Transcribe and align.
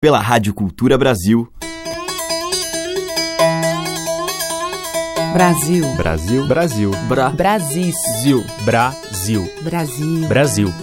pela 0.00 0.18
Rádio 0.18 0.54
Cultura 0.54 0.96
Brasil. 0.96 1.46
Brasil. 5.34 5.84
Brasil. 5.94 6.46
Brasil. 6.46 6.90
Bra. 7.06 7.28
Brasil. 7.28 7.92
Brasil. 8.64 9.46
Brasil. 9.60 10.26
Brasil. 10.26 10.26
Brasil. 10.26 10.74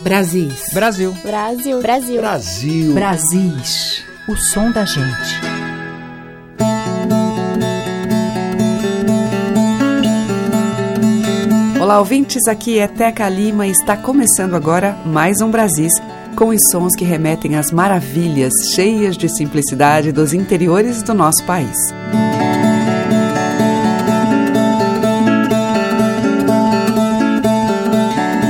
Brasil. 0.72 1.14
Brasil. 1.24 1.82
Brasil. 1.82 2.22
Brasil. 2.22 2.94
Brasis. 2.94 4.06
O 4.30 4.36
som 4.36 4.72
da 4.72 4.86
gente. 4.86 5.42
Olá, 11.82 11.98
ouvintes. 11.98 12.48
Aqui 12.48 12.78
é 12.78 12.88
Teca 12.88 13.28
Lima 13.28 13.66
e 13.66 13.72
está 13.72 13.98
começando 13.98 14.54
agora 14.54 14.96
mais 15.06 15.42
um 15.42 15.50
Brasis 15.50 15.94
com 16.38 16.50
os 16.50 16.60
sons 16.72 16.96
que 16.96 17.04
remetem 17.04 17.56
às 17.56 17.72
maravilhas 17.72 18.54
cheias 18.76 19.18
de 19.18 19.28
simplicidade 19.28 20.12
dos 20.12 20.34
interiores 20.34 21.02
do 21.02 21.12
nosso 21.12 21.44
país. 21.46 21.76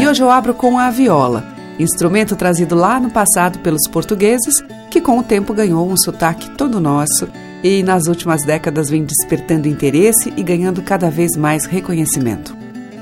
E 0.01 0.05
hoje 0.05 0.21
eu 0.21 0.29
abro 0.29 0.53
com 0.53 0.77
a 0.77 0.89
viola, 0.89 1.45
instrumento 1.79 2.35
trazido 2.35 2.75
lá 2.75 2.99
no 2.99 3.09
passado 3.09 3.59
pelos 3.59 3.87
portugueses, 3.89 4.61
que 4.91 4.99
com 4.99 5.17
o 5.17 5.23
tempo 5.23 5.53
ganhou 5.53 5.89
um 5.89 5.95
sotaque 5.95 6.57
todo 6.57 6.81
nosso 6.81 7.29
e 7.63 7.81
nas 7.83 8.07
últimas 8.07 8.43
décadas 8.43 8.89
vem 8.89 9.05
despertando 9.05 9.69
interesse 9.69 10.33
e 10.35 10.43
ganhando 10.43 10.81
cada 10.81 11.09
vez 11.09 11.37
mais 11.37 11.65
reconhecimento. 11.65 12.56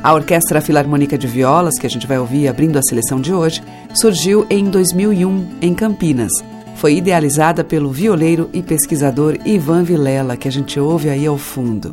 A 0.06 0.14
Orquestra 0.14 0.62
Filarmônica 0.62 1.18
de 1.18 1.26
Violas, 1.26 1.80
que 1.80 1.88
a 1.88 1.90
gente 1.90 2.06
vai 2.06 2.20
ouvir 2.20 2.48
abrindo 2.48 2.78
a 2.78 2.82
seleção 2.84 3.20
de 3.20 3.34
hoje, 3.34 3.64
surgiu 3.92 4.46
em 4.52 4.70
2001 4.70 5.58
em 5.60 5.74
Campinas. 5.74 6.32
Foi 6.76 6.94
idealizada 6.94 7.64
pelo 7.64 7.92
violeiro 7.92 8.48
e 8.54 8.62
pesquisador 8.62 9.36
Ivan 9.44 9.82
Vilela, 9.82 10.38
que 10.38 10.48
a 10.48 10.52
gente 10.52 10.80
ouve 10.80 11.10
aí 11.10 11.26
ao 11.26 11.40
fundo. 11.40 11.92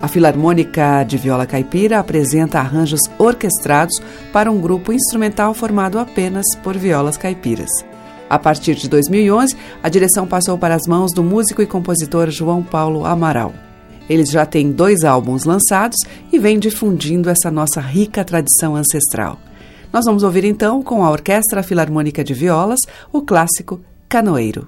A 0.00 0.06
Filarmônica 0.06 1.02
de 1.02 1.16
Viola 1.16 1.46
Caipira 1.46 1.98
apresenta 1.98 2.60
arranjos 2.60 3.00
orquestrados 3.18 4.00
para 4.32 4.48
um 4.48 4.60
grupo 4.60 4.92
instrumental 4.92 5.52
formado 5.52 5.98
apenas 5.98 6.46
por 6.62 6.78
violas 6.78 7.16
caipiras. 7.16 7.70
A 8.28 8.38
partir 8.38 8.76
de 8.76 8.88
2011, 8.88 9.56
a 9.82 9.88
direção 9.88 10.28
passou 10.28 10.56
para 10.56 10.76
as 10.76 10.86
mãos 10.86 11.12
do 11.12 11.24
músico 11.24 11.60
e 11.60 11.66
compositor 11.66 12.30
João 12.30 12.62
Paulo 12.62 13.04
Amaral. 13.04 13.52
Eles 14.10 14.28
já 14.28 14.44
têm 14.44 14.72
dois 14.72 15.04
álbuns 15.04 15.44
lançados 15.44 15.96
e 16.32 16.38
vêm 16.40 16.58
difundindo 16.58 17.30
essa 17.30 17.48
nossa 17.48 17.80
rica 17.80 18.24
tradição 18.24 18.74
ancestral. 18.74 19.38
Nós 19.92 20.04
vamos 20.04 20.24
ouvir 20.24 20.44
então, 20.44 20.82
com 20.82 21.04
a 21.04 21.10
Orquestra 21.10 21.62
Filarmônica 21.62 22.24
de 22.24 22.34
Violas, 22.34 22.80
o 23.12 23.22
clássico 23.22 23.80
Canoeiro. 24.08 24.66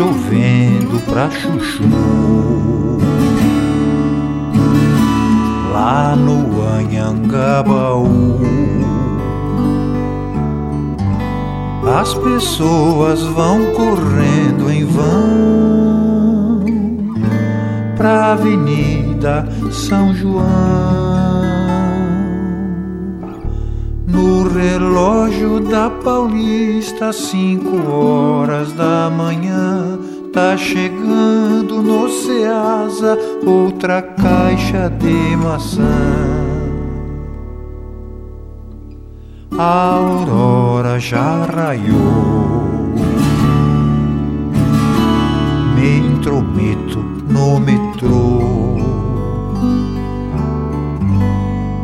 Chovendo 0.00 0.98
pra 1.04 1.28
chuchu. 1.28 1.84
Lá 5.74 6.16
no 6.16 6.62
Anhangabaú. 6.62 8.40
As 12.00 12.14
pessoas 12.14 13.20
vão 13.24 13.66
correndo 13.72 14.70
em 14.70 14.86
vão 14.86 16.64
pra 17.96 18.32
Avenida 18.32 19.46
São 19.70 20.14
João. 20.14 21.29
No 24.10 24.42
relógio 24.48 25.60
da 25.60 25.88
Paulista, 25.88 27.12
cinco 27.12 27.88
horas 27.88 28.72
da 28.72 29.08
manhã, 29.08 29.98
tá 30.32 30.56
chegando 30.56 31.80
no 31.80 32.08
Ceasa 32.08 33.16
outra 33.46 34.02
caixa 34.02 34.90
de 34.90 35.36
maçã. 35.36 35.84
A 39.56 39.94
aurora 39.94 40.98
já 40.98 41.44
raiou, 41.44 42.92
me 45.76 45.98
intrometo 45.98 46.98
no 47.28 47.60
metrô 47.60 48.59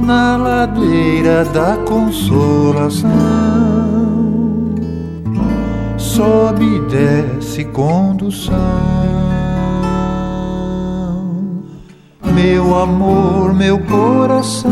na 0.06 0.37
ladeira 0.37 1.44
da 1.47 1.76
consolação. 1.79 3.11
Sobe 5.99 6.64
e 6.64 6.81
desce 6.82 7.64
condução. 7.64 8.55
Meu 12.32 12.79
amor, 12.79 13.53
meu 13.53 13.81
coração. 13.81 14.70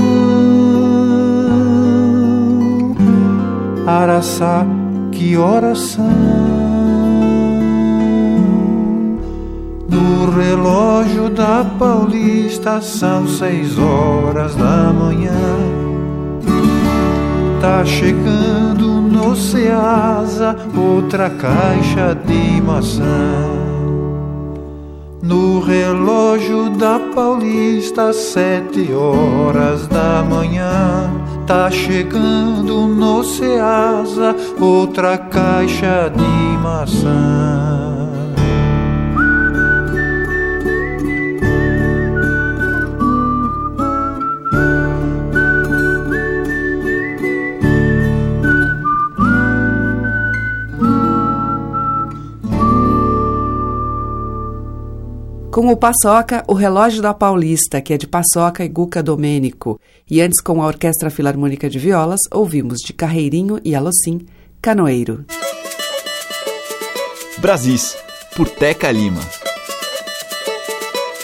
Araçá, 3.87 4.65
que 5.11 5.37
oração. 5.37 6.74
No 9.95 10.29
relógio 10.29 11.31
da 11.31 11.65
Paulista 11.79 12.81
são 12.81 13.29
seis 13.29 13.79
horas 13.79 14.57
da 14.57 14.93
manhã. 14.93 15.31
Tá 17.61 17.85
chegando 17.85 19.01
no 19.01 19.37
Ceasa 19.37 20.57
outra 20.77 21.31
caixa 21.31 22.13
de 22.27 22.61
maçã. 22.61 23.05
No 25.23 25.61
relógio 25.61 26.71
da 26.71 26.99
Paulista, 27.15 28.13
sete 28.13 28.93
horas 28.93 29.87
da 29.87 30.25
manhã. 30.29 31.09
Tá 31.47 31.71
chegando 31.71 32.89
no 32.89 33.23
Ceasa 33.23 34.35
outra 34.61 35.17
caixa 35.17 36.11
de 36.11 36.59
maçã. 36.59 38.04
Com 55.55 55.69
o 55.69 55.77
Paçoca, 55.77 56.43
o 56.49 56.53
Relógio 56.53 57.01
da 57.01 57.15
Paulista, 57.15 57.81
que 57.81 57.95
é 57.95 57.97
de 57.97 58.09
Paçoca 58.09 58.65
e 58.65 58.69
Guca 58.69 59.01
Domênico. 59.01 59.81
E 60.11 60.21
antes, 60.21 60.43
com 60.43 60.61
a 60.61 60.67
Orquestra 60.67 61.11
Filarmônica 61.11 61.71
de 61.71 61.79
Violas, 61.79 62.19
ouvimos 62.33 62.79
de 62.85 62.93
Carreirinho 62.93 63.61
e 63.65 63.73
Alocim, 63.73 64.27
Canoeiro. 64.61 65.25
Brasis, 67.39 67.97
por 68.35 68.49
Teca 68.49 68.91
Lima. 68.91 69.21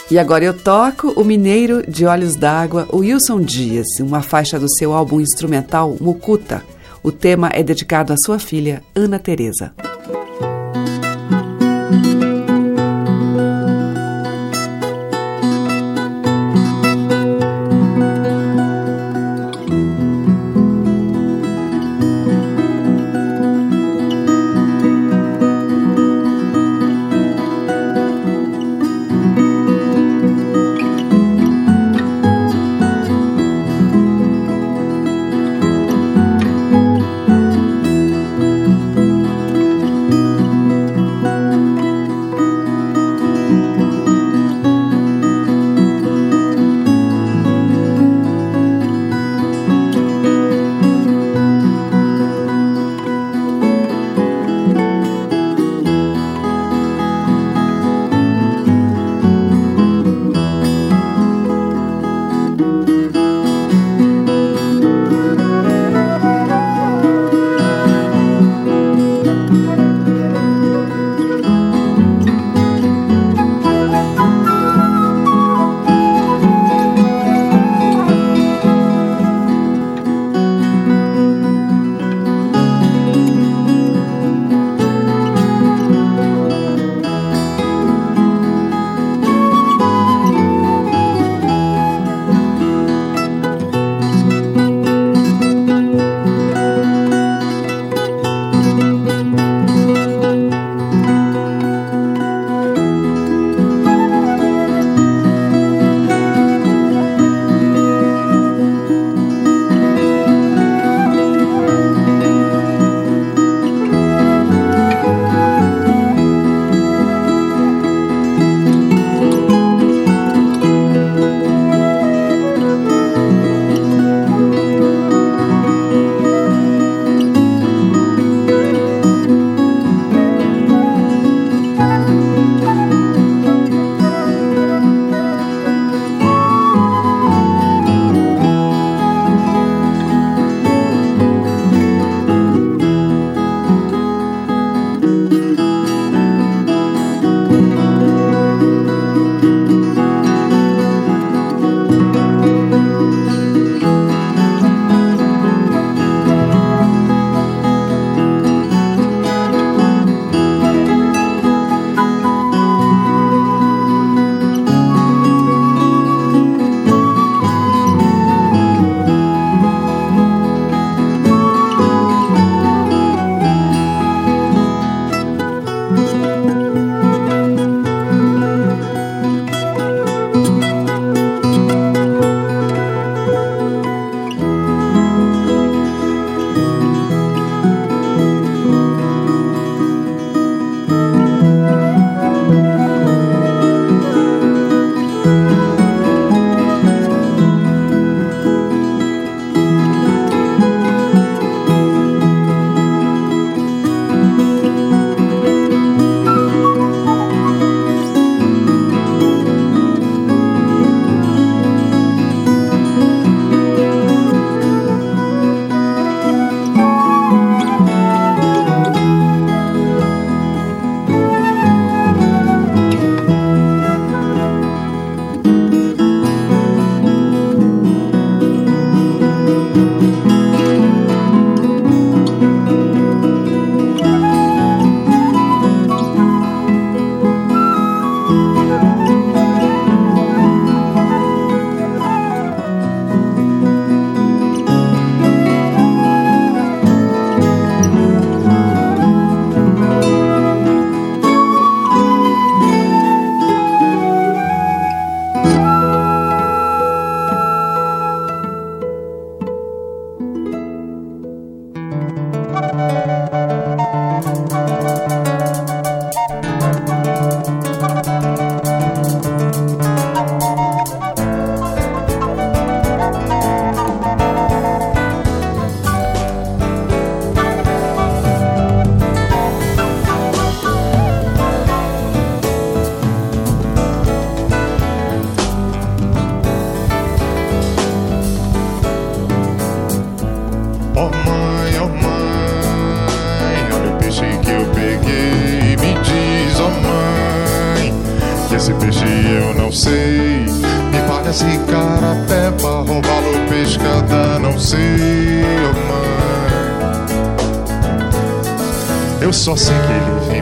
E 0.09 0.17
agora 0.17 0.45
eu 0.45 0.57
toco 0.57 1.11
o 1.17 1.25
Mineiro 1.25 1.85
de 1.85 2.05
Olhos 2.05 2.37
d'Água, 2.37 2.87
o 2.89 2.99
Wilson 2.99 3.41
Dias, 3.41 3.87
uma 3.99 4.21
faixa 4.21 4.57
do 4.57 4.73
seu 4.77 4.93
álbum 4.93 5.19
instrumental 5.19 5.97
Mucuta. 5.99 6.63
O 7.03 7.11
tema 7.11 7.49
é 7.53 7.61
dedicado 7.61 8.13
à 8.13 8.15
sua 8.17 8.39
filha, 8.39 8.81
Ana 8.95 9.19
Teresa. 9.19 9.73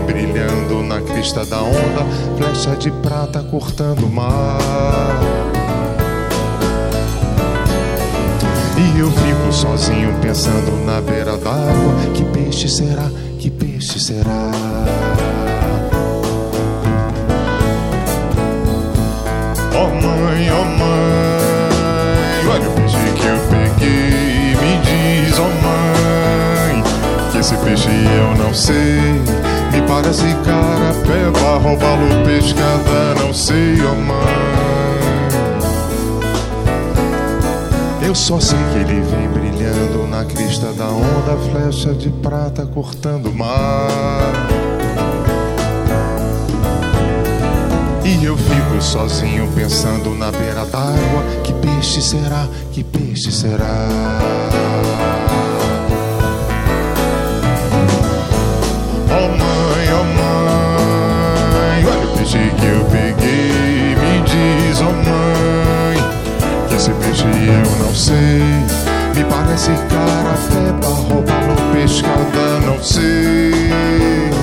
Brilhando 0.06 0.84
na 0.84 1.02
crista 1.02 1.46
da 1.46 1.62
onda, 1.62 2.06
flecha 2.38 2.76
de 2.76 2.92
prata 2.92 3.42
cortando 3.44 4.06
o 4.06 4.10
mar. 4.10 4.60
E 8.78 9.00
eu 9.00 9.12
fico 9.12 9.52
sozinho 9.52 10.14
pensando 10.22 10.86
na 10.86 11.02
beira 11.02 11.38
d'água, 11.38 11.94
que 12.14 12.24
peixe 12.26 12.70
será, 12.70 13.10
que 13.38 13.50
peixe 13.50 14.00
será? 14.00 14.52
Oh 19.74 19.88
mãe, 20.02 20.50
oh 20.52 20.66
mãe, 20.66 22.48
olha 22.52 22.70
o 22.70 22.74
peixe 22.74 22.98
que 23.16 23.28
eu 23.28 23.40
peguei. 23.50 24.56
Me 24.56 24.78
diz, 24.84 25.38
oh 25.40 25.52
mãe, 25.64 26.84
que 27.32 27.38
esse 27.38 27.56
peixe 27.58 27.90
eu 27.90 28.44
não 28.44 28.54
sei. 28.54 29.29
Me 29.80 29.88
parece 29.88 30.26
carapeba, 30.44 31.58
roubá-lo 31.58 32.26
pescada, 32.26 33.16
não 33.22 33.34
sei, 33.34 33.78
oh 33.82 33.96
mãe. 33.96 35.30
Eu 38.06 38.14
só 38.14 38.42
sei 38.42 38.60
que 38.74 38.80
ele 38.80 39.00
vem 39.00 39.30
brilhando 39.30 40.06
na 40.06 40.26
crista 40.26 40.74
da 40.74 40.90
onda, 40.90 41.38
flecha 41.50 41.94
de 41.94 42.10
prata 42.10 42.66
cortando 42.66 43.28
o 43.28 43.34
mar. 43.34 44.34
E 48.04 48.26
eu 48.26 48.36
fico 48.36 48.82
sozinho 48.82 49.50
pensando 49.56 50.14
na 50.14 50.30
beira 50.30 50.66
d'água: 50.66 51.24
que 51.42 51.54
peixe 51.54 52.02
será? 52.02 52.50
Que 52.74 52.84
peixe 52.84 53.32
será? 53.32 54.49
Diz, 64.70 64.82
oh 64.82 64.94
mãe, 64.94 65.98
que 66.68 66.76
esse 66.76 66.92
peixe 66.92 67.24
eu 67.26 67.86
não 67.86 67.94
sei. 67.94 68.44
Me 69.16 69.24
parece 69.26 69.72
carafé, 69.90 70.70
rouba 71.10 71.34
no 71.42 71.56
pescada, 71.74 72.60
não 72.66 72.82
sei, 72.82 73.52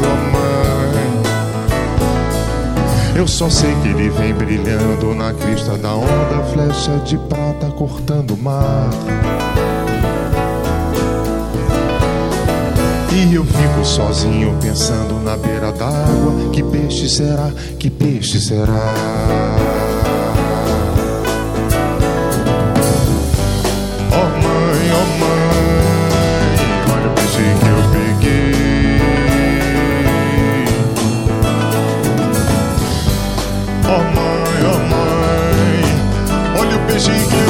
oh 0.02 0.16
mãe. 0.33 0.47
Eu 3.14 3.26
só 3.26 3.49
sei 3.49 3.75
que 3.76 3.88
ele 3.88 4.11
vem 4.11 4.35
brilhando 4.35 5.14
na 5.14 5.33
crista 5.33 5.78
da 5.78 5.95
onda, 5.95 6.42
flecha 6.52 6.99
de 7.04 7.16
prata 7.16 7.68
cortando 7.68 8.33
o 8.33 8.37
mar. 8.37 8.90
E 13.12 13.35
eu 13.35 13.45
fico 13.45 13.85
sozinho 13.85 14.54
pensando 14.61 15.18
na 15.25 15.37
beira 15.38 15.73
d'água: 15.73 16.50
que 16.52 16.62
peixe 16.62 17.09
será? 17.09 17.50
Que 17.78 17.88
peixe 17.88 18.38
será? 18.38 19.46
Oh 33.88 34.02
mãe, 34.02 34.62
oh 34.64 34.78
mãe, 34.90 36.59
olha 36.59 36.76
o 36.76 36.87
peixe 36.87 37.12
que 37.12 37.46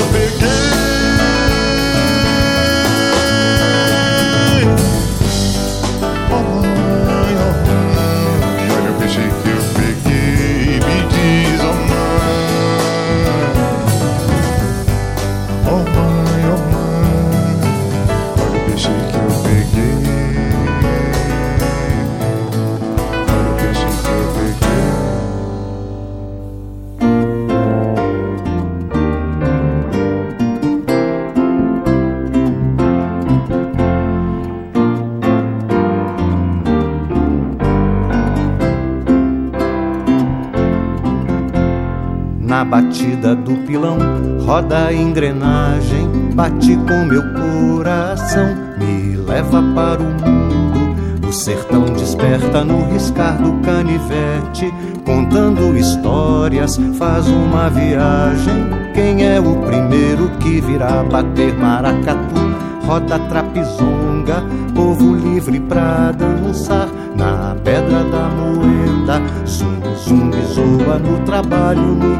roda 44.47 44.87
a 44.87 44.95
engrenagem, 44.95 46.09
bate 46.33 46.76
com 46.76 47.05
meu 47.05 47.23
coração, 47.35 48.55
me 48.79 49.17
leva 49.17 49.61
para 49.75 50.00
o 50.00 50.05
mundo. 50.05 51.26
O 51.29 51.33
sertão 51.33 51.85
desperta 51.87 52.65
no 52.65 52.88
riscar 52.93 53.37
do 53.43 53.55
canivete, 53.62 54.73
contando 55.05 55.76
histórias, 55.76 56.79
faz 56.97 57.26
uma 57.26 57.69
viagem. 57.69 58.71
Quem 58.95 59.26
é 59.26 59.41
o 59.41 59.57
primeiro 59.62 60.31
que 60.38 60.61
virá 60.61 61.03
bater 61.03 61.53
maracatu? 61.59 62.47
Roda 62.87 63.19
trapizonga, 63.19 64.45
povo 64.76 65.17
livre 65.17 65.59
pra 65.59 66.12
dançar 66.12 66.87
na 67.17 67.57
pedra 67.65 68.05
da 68.05 68.29
moeda. 68.29 69.21
Zumbi, 69.45 69.88
zumbi, 69.97 70.41
zoa 70.55 71.00
no 71.00 71.19
trabalho, 71.25 71.83
no 71.83 72.17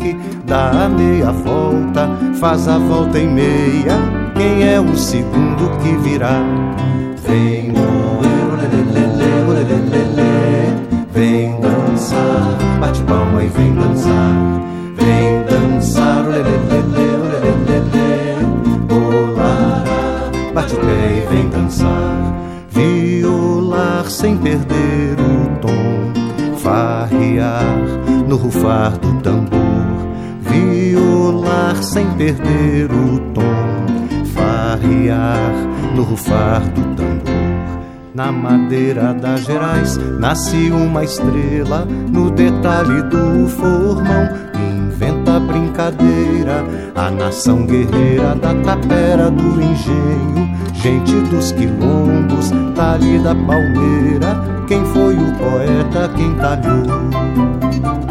batuque, 0.00 0.16
dá 0.44 0.86
a 0.86 0.88
meia 0.88 1.30
volta, 1.30 2.08
faz 2.40 2.66
a 2.66 2.78
volta 2.78 3.18
em 3.18 3.28
meia. 3.28 3.98
Quem 4.34 4.66
é 4.66 4.80
o 4.80 4.96
segundo 4.96 5.70
que 5.82 5.96
virá? 5.96 6.59
Sem 31.74 32.06
perder 32.12 32.90
o 32.92 33.18
tom, 33.32 33.86
farrear 34.34 35.52
no 35.94 36.02
rufar 36.02 36.60
do 36.70 36.82
tambor. 36.94 37.40
Na 38.14 38.30
madeira 38.30 39.14
das 39.14 39.40
Gerais 39.40 39.96
nasce 40.18 40.70
uma 40.70 41.04
estrela 41.04 41.86
no 41.86 42.30
detalhe 42.30 43.02
do 43.04 43.48
formão. 43.48 44.28
Inventa 44.54 45.40
brincadeira, 45.40 46.64
a 46.94 47.10
nação 47.10 47.64
guerreira 47.64 48.34
da 48.34 48.54
tapera 48.54 49.30
do 49.30 49.62
engenho, 49.62 50.54
gente 50.74 51.14
dos 51.30 51.52
quilombos, 51.52 52.50
talhe 52.74 53.18
da 53.20 53.34
palmeira. 53.34 54.64
Quem 54.68 54.84
foi 54.86 55.14
o 55.14 55.32
poeta, 55.34 56.10
quem 56.14 56.34
talhou? 56.34 58.09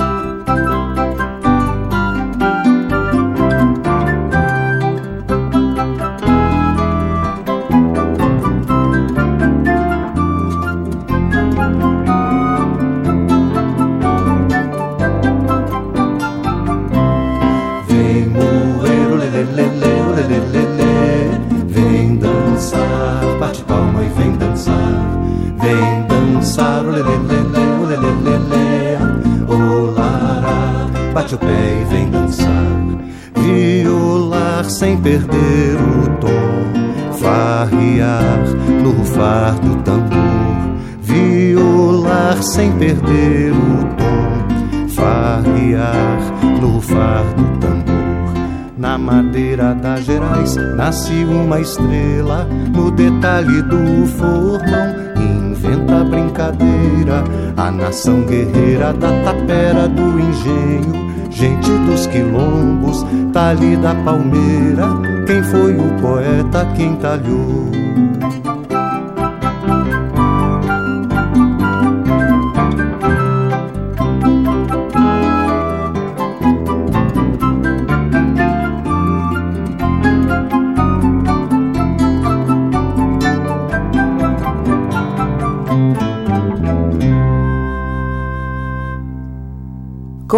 Nasce 50.90 51.24
uma 51.24 51.60
estrela 51.60 52.46
no 52.74 52.90
detalhe 52.90 53.62
do 53.62 54.08
formão. 54.08 54.90
Inventa 55.18 56.04
brincadeira, 56.04 57.24
a 57.56 57.70
nação 57.70 58.22
guerreira 58.22 58.92
da 58.94 59.12
tapera 59.24 59.88
do 59.88 60.20
engenho. 60.20 61.30
Gente 61.30 61.70
dos 61.86 62.08
quilombos, 62.08 63.06
talhe 63.32 63.78
da 63.78 63.94
palmeira. 64.04 64.88
Quem 65.28 65.44
foi 65.44 65.76
o 65.78 66.02
poeta 66.02 66.66
que 66.76 66.82
entalhou? 66.82 67.79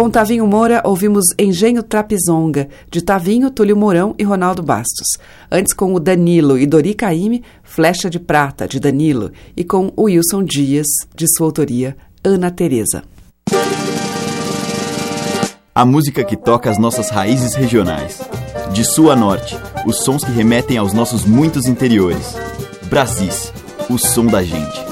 Com 0.02 0.10
Tavinho 0.10 0.44
Moura, 0.48 0.82
ouvimos 0.84 1.26
Engenho 1.38 1.80
Trapizonga, 1.80 2.68
de 2.90 3.00
Tavinho, 3.00 3.52
Túlio 3.52 3.76
Mourão 3.76 4.16
e 4.18 4.24
Ronaldo 4.24 4.60
Bastos. 4.60 5.06
Antes, 5.48 5.72
com 5.72 5.94
o 5.94 6.00
Danilo 6.00 6.58
e 6.58 6.66
Dori 6.66 6.92
Caime, 6.92 7.44
Flecha 7.62 8.10
de 8.10 8.18
Prata, 8.18 8.66
de 8.66 8.80
Danilo. 8.80 9.30
E 9.56 9.62
com 9.62 9.92
o 9.94 10.06
Wilson 10.06 10.42
Dias, 10.42 10.88
de 11.14 11.28
sua 11.28 11.46
autoria, 11.46 11.96
Ana 12.24 12.50
Teresa. 12.50 13.04
A 15.72 15.84
música 15.84 16.24
que 16.24 16.36
toca 16.36 16.68
as 16.68 16.78
nossas 16.78 17.08
raízes 17.08 17.54
regionais. 17.54 18.20
De 18.72 18.84
sul 18.84 19.08
a 19.08 19.14
norte, 19.14 19.56
os 19.86 20.02
sons 20.02 20.24
que 20.24 20.32
remetem 20.32 20.78
aos 20.78 20.92
nossos 20.92 21.24
muitos 21.24 21.66
interiores. 21.66 22.34
Brasis, 22.90 23.52
o 23.88 23.96
som 23.96 24.26
da 24.26 24.42
gente. 24.42 24.91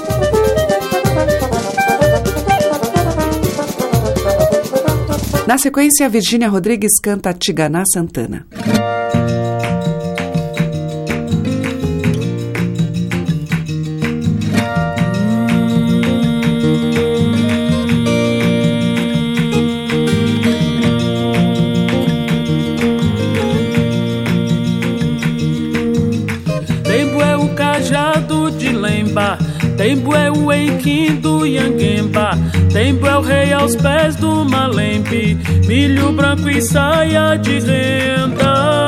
Na 5.51 5.57
sequência, 5.57 6.07
Virgínia 6.07 6.47
Rodrigues 6.47 6.93
canta 7.03 7.33
Tiganá 7.33 7.83
Santana. 7.85 8.47
Tempo 26.81 27.21
é 27.21 27.35
o 27.35 27.53
cajado 27.55 28.51
de 28.51 28.69
Lemba, 28.69 29.37
tempo 29.75 30.15
é 30.15 30.31
o 30.31 30.49
Eiquim 30.49 31.15
do 31.15 31.45
Yanguemba, 31.45 31.90
tempo 32.71 33.05
é 33.07 33.17
o 33.17 33.21
rei 33.21 33.53
aos 33.53 33.75
pés 33.75 34.15
do 34.15 34.45
Malembe, 34.45 35.37
milho 35.67 36.11
branco 36.11 36.49
e 36.49 36.61
saia 36.61 37.35
de 37.35 37.59
renda. 37.59 38.81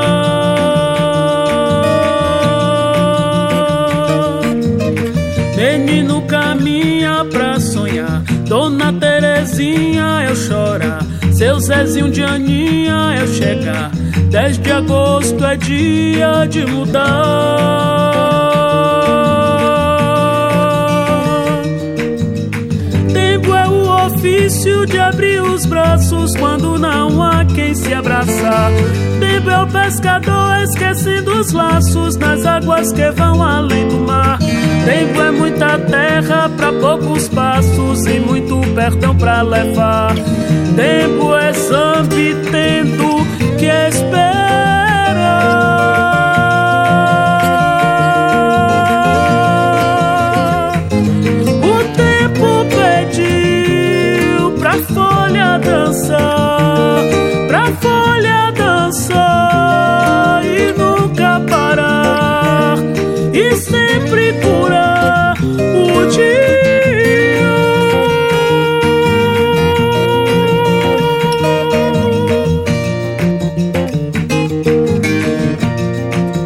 Menino 5.55 6.21
caminha 6.23 7.25
pra 7.25 7.59
sonhar, 7.59 8.21
Dona 8.47 8.91
Terezinha 8.93 10.25
eu 10.27 10.35
chorar, 10.35 11.05
seu 11.31 11.59
Zezinho 11.59 12.11
de 12.11 12.23
Aninha 12.23 13.15
eu 13.19 13.27
chegar. 13.27 13.91
10 14.33 14.57
de 14.57 14.71
agosto 14.71 15.45
é 15.45 15.55
dia 15.55 16.47
de 16.49 16.65
mudar. 16.65 17.03
O 24.33 24.45
ofício 24.45 24.85
de 24.85 24.97
abrir 24.97 25.41
os 25.41 25.65
braços 25.65 26.31
quando 26.37 26.77
não 26.77 27.21
há 27.21 27.45
quem 27.45 27.75
se 27.75 27.93
abraçar. 27.93 28.71
Tempo 29.19 29.49
é 29.49 29.61
o 29.61 29.67
pescador 29.67 30.57
esquecendo 30.63 31.39
os 31.39 31.51
laços 31.51 32.15
nas 32.15 32.45
águas 32.45 32.91
que 32.91 33.11
vão 33.11 33.43
além 33.43 33.87
do 33.87 33.99
mar. 33.99 34.39
Tempo 34.39 35.21
é 35.21 35.31
muita 35.31 35.77
terra 35.79 36.49
para 36.49 36.73
poucos 36.73 37.29
passos 37.29 38.05
e 38.05 38.19
muito 38.19 38.59
perdão 38.73 39.15
para 39.15 39.41
levar. 39.43 40.15
Tempo 40.75 41.35
é 41.35 41.53
zambi 41.53 42.35
tendo 42.51 43.25
que 43.57 43.65
esperar. 43.65 44.32
Sempre 63.55 64.33
curar 64.33 65.35
o 65.41 66.03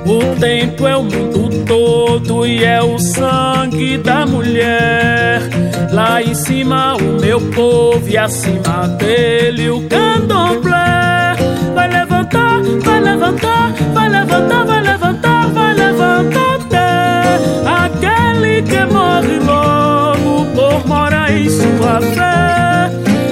O 0.05 0.39
tempo 0.39 0.87
é 0.87 0.95
o 0.95 1.03
mundo 1.03 1.65
todo 1.65 2.45
e 2.45 2.63
é 2.63 2.81
o 2.81 2.97
sangue 2.97 3.97
da 3.97 4.25
mulher. 4.25 5.41
Lá 5.91 6.21
em 6.21 6.33
cima 6.33 6.95
o 6.95 7.19
meu 7.19 7.41
povo 7.51 8.07
e 8.09 8.17
acima 8.17 8.87
dele 8.99 9.69
o 9.69 9.87
candomblé. 9.87 11.35
Vai 11.73 11.89
levantar, 11.89 12.61
vai 12.83 12.99
levantar, 12.99 13.73
vai 13.93 14.09
levantar, 14.09 14.66
que 18.77 18.85
morre 18.93 19.39
logo 19.39 20.45
por 20.53 20.87
morar 20.87 21.31
em 21.31 21.49
sua 21.49 21.99
fé. 22.01 22.91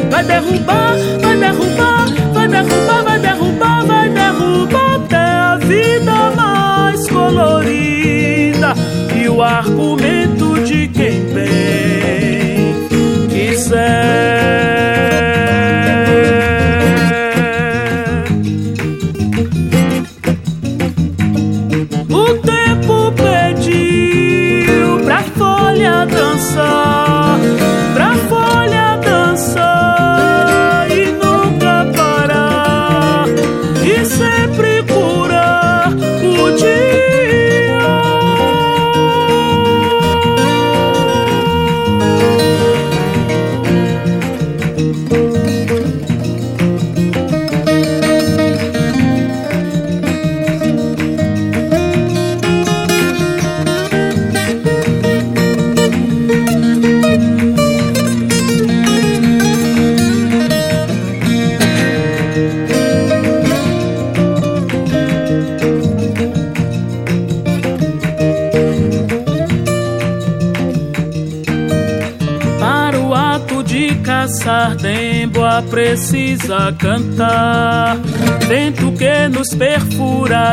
Vai 0.10 0.24
derrubar, 0.24 0.96
vai 1.22 1.38
derrubar, 1.38 2.06
vai 2.34 2.48
derrubar, 2.48 3.04
vai 3.04 3.20
derrubar, 3.20 3.86
vai 3.86 4.10
derrubar 4.10 4.96
até 4.96 5.16
a 5.16 5.58
vida 5.58 6.32
mais 6.36 7.08
colorida 7.08 8.74
e 9.16 9.30
o 9.30 9.44
argumento 9.44 10.64
de 10.64 10.88
quem 10.88 11.22
bem 11.34 12.88
quiser. 13.30 14.75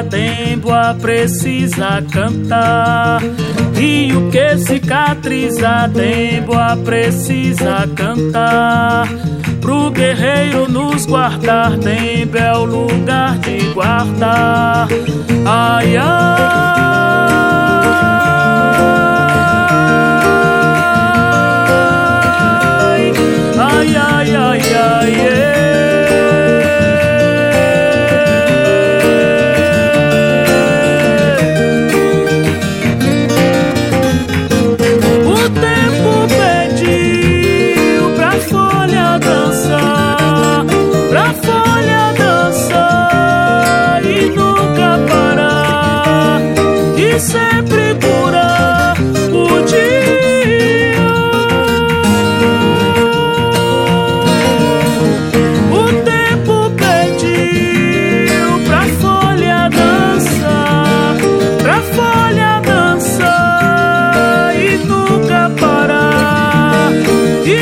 Demboa 0.02 0.96
precisa 1.00 2.02
cantar. 2.10 3.20
Rio 3.74 4.30
que 4.30 4.58
cicatriza, 4.58 5.88
Demboa 5.88 6.76
precisa 6.84 7.88
cantar. 7.94 9.08
pro 9.62 9.90
guerreiro 9.90 10.68
nos 10.68 11.06
guardar, 11.06 11.78
tem 11.78 12.26
bel 12.26 12.64
lugar 12.64 13.38
de 13.38 13.58
guardar. 13.72 14.88
Ai, 15.46 15.96
ai, 15.96 17.51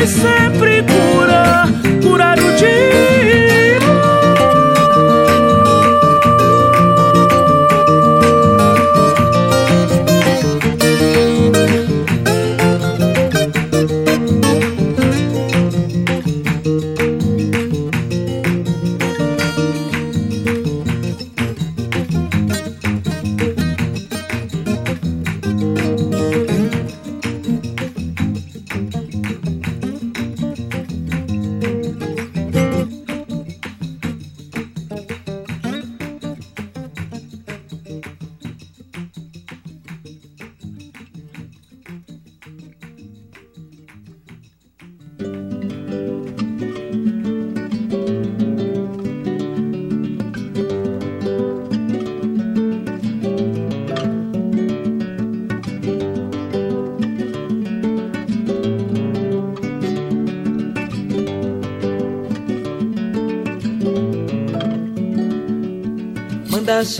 sempre 0.07 0.90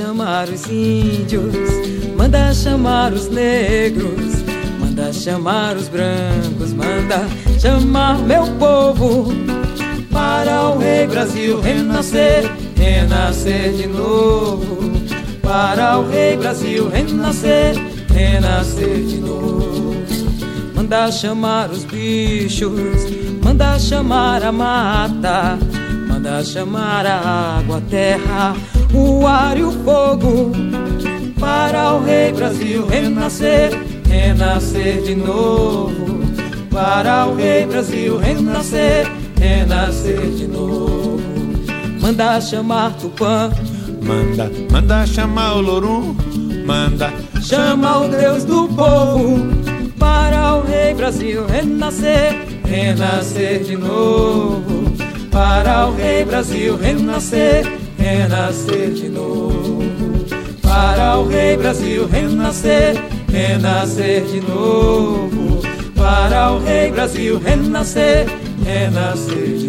chamar 0.01 0.49
os 0.49 0.65
índios, 0.67 1.53
manda 2.17 2.51
chamar 2.55 3.13
os 3.13 3.29
negros, 3.29 4.43
manda 4.79 5.13
chamar 5.13 5.77
os 5.77 5.87
brancos, 5.87 6.73
manda 6.73 7.27
chamar 7.59 8.17
meu 8.17 8.47
povo 8.57 9.31
para 10.11 10.69
o 10.69 10.79
rei 10.79 11.05
Brasil 11.05 11.61
renascer, 11.61 12.51
renascer 12.75 13.73
de 13.73 13.87
novo. 13.87 14.79
Para 15.43 15.99
o 15.99 16.09
rei 16.09 16.35
Brasil 16.35 16.89
renascer, 16.89 17.75
renascer 18.11 19.05
de 19.05 19.17
novo. 19.17 19.95
Manda 20.73 21.11
chamar 21.11 21.69
os 21.69 21.83
bichos, 21.83 23.05
manda 23.43 23.77
chamar 23.77 24.43
a 24.43 24.51
mata, 24.51 25.59
manda 26.07 26.43
chamar 26.43 27.05
a 27.05 27.59
água, 27.59 27.77
a 27.77 27.81
terra 27.81 28.55
o 28.93 29.25
ar 29.25 29.57
e 29.57 29.63
o 29.63 29.71
fogo 29.71 30.51
para 31.39 31.95
o 31.95 32.03
rei 32.03 32.31
Brasil 32.31 32.85
renascer, 32.85 33.71
renascer 34.07 35.01
de 35.01 35.15
novo. 35.15 36.21
Para 36.69 37.25
o 37.25 37.35
rei 37.35 37.65
Brasil 37.65 38.17
renascer, 38.17 39.07
renascer 39.39 40.21
de 40.31 40.47
novo. 40.47 41.19
Manda 41.99 42.39
chamar 42.39 42.93
Tupã, 42.93 43.51
manda, 44.01 44.51
manda 44.71 45.05
chamar 45.05 45.55
o 45.55 45.61
Lorum, 45.61 46.15
manda 46.65 47.11
chama 47.41 47.99
o 47.99 48.07
Deus 48.07 48.43
do 48.45 48.67
povo. 48.67 49.39
Para 49.97 50.55
o 50.55 50.61
rei 50.61 50.93
Brasil 50.93 51.45
renascer, 51.47 52.35
renascer 52.65 53.63
de 53.63 53.75
novo. 53.75 54.91
Para 55.31 55.87
o 55.87 55.95
rei 55.95 56.23
Brasil 56.23 56.77
renascer 56.77 57.80
renascer 58.01 58.93
de 58.93 59.09
novo. 59.09 59.83
Para 60.61 61.19
o 61.19 61.27
Rei 61.27 61.55
Brasil 61.55 62.07
renascer, 62.07 62.95
renascer 63.31 64.23
de 64.23 64.41
novo. 64.41 65.61
Para 65.95 66.51
o 66.53 66.59
Rei 66.59 66.91
Brasil 66.91 67.39
renascer, 67.39 68.25
renascer 68.65 69.35
de 69.35 69.53
novo. 69.53 69.60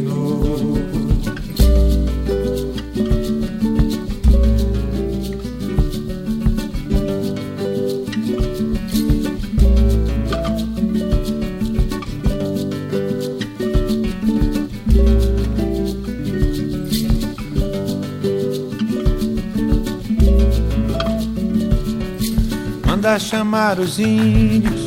Chamar 23.23 23.79
os 23.79 23.99
índios, 23.99 24.81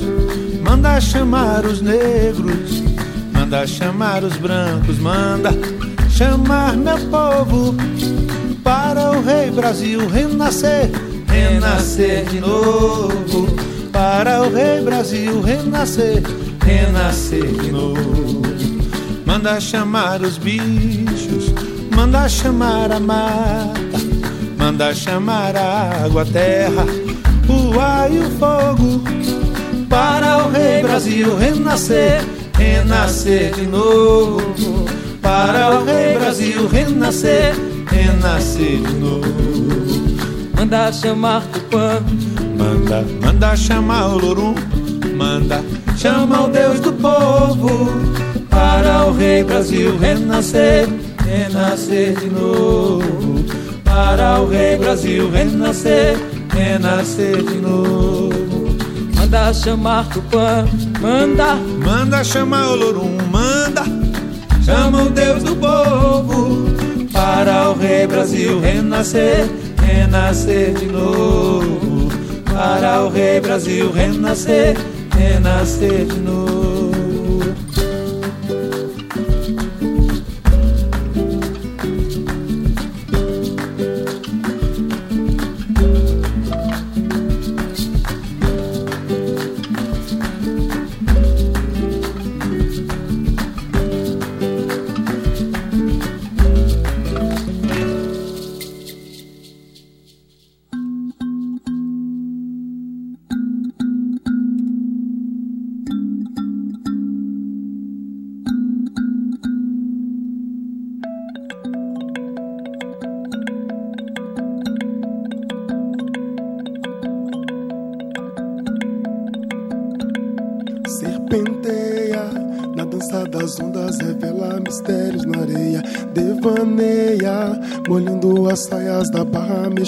manda 0.61 0.99
chamar 0.99 1.65
os 1.65 1.81
negros, 1.81 2.83
manda 3.33 3.65
chamar 3.65 4.23
os 4.23 4.35
brancos, 4.35 4.99
manda 4.99 5.51
chamar 6.09 6.75
meu 6.75 6.97
povo 7.09 7.73
para 8.63 9.11
o 9.11 9.23
Rei 9.23 9.49
Brasil 9.51 10.07
renascer, 10.07 10.91
renascer 11.27 12.25
de 12.25 12.39
novo. 12.41 13.55
Para 13.91 14.41
o 14.41 14.53
Rei 14.53 14.81
Brasil 14.81 15.41
renascer, 15.41 16.21
renascer 16.63 17.45
de 17.45 17.71
novo. 17.71 18.41
Manda 19.25 19.59
chamar 19.61 20.21
os 20.21 20.37
bichos, 20.37 21.53
manda 21.95 22.27
chamar 22.27 22.91
a 22.91 22.99
mata, 22.99 23.97
manda 24.57 24.93
chamar 24.93 25.55
a 25.55 26.03
água, 26.03 26.23
a 26.23 26.25
terra 26.25 27.04
o 27.53 27.79
ar 27.79 28.11
e 28.11 28.19
o 28.19 28.29
fogo 28.31 29.01
para 29.89 30.45
o 30.45 30.51
rei 30.51 30.81
Brasil 30.81 31.37
renascer, 31.37 32.21
renascer 32.57 33.53
de 33.53 33.65
novo. 33.65 34.85
Para 35.21 35.79
o 35.79 35.85
rei 35.85 36.17
Brasil 36.17 36.67
renascer, 36.67 37.55
renascer 37.89 38.81
de 38.81 38.93
novo. 38.95 39.25
Manda 40.57 40.91
chamar 40.91 41.43
Tupã, 41.53 42.03
manda, 42.57 43.05
manda 43.21 43.55
chamar 43.55 44.07
o 44.07 44.17
Lorum, 44.17 44.55
manda 45.15 45.63
chama 45.97 46.43
o 46.43 46.49
Deus 46.49 46.79
do 46.81 46.91
povo. 46.91 47.89
Para 48.49 49.05
o 49.05 49.13
rei 49.13 49.43
Brasil 49.43 49.97
renascer, 49.97 50.89
renascer 51.23 52.19
de 52.19 52.29
novo. 52.29 53.45
Para 53.83 54.41
o 54.41 54.49
rei 54.49 54.77
Brasil 54.77 55.29
renascer 55.31 56.17
renascer 56.55 57.43
de 57.43 57.57
novo. 57.57 58.29
Manda 59.15 59.53
chamar 59.53 60.07
Tupã, 60.09 60.65
manda, 61.01 61.55
manda 61.55 62.23
chamar 62.23 62.69
o 62.69 62.75
Lorum, 62.75 63.17
manda, 63.29 63.83
chama 64.63 65.03
o 65.03 65.09
Deus 65.09 65.43
do 65.43 65.55
povo 65.55 66.65
para 67.11 67.69
o 67.69 67.73
Rei 67.73 68.07
Brasil 68.07 68.59
renascer, 68.59 69.49
renascer 69.81 70.73
de 70.73 70.85
novo. 70.85 72.09
Para 72.51 73.03
o 73.03 73.09
Rei 73.09 73.41
Brasil 73.41 73.91
renascer, 73.91 74.77
renascer 75.17 76.05
de 76.05 76.19
novo. 76.19 76.54